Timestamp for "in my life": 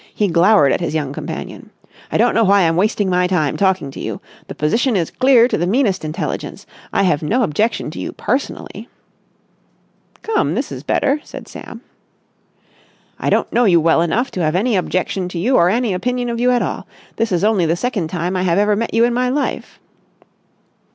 19.03-19.77